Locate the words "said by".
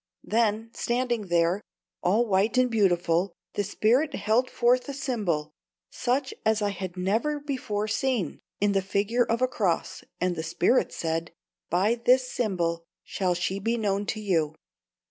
10.91-12.01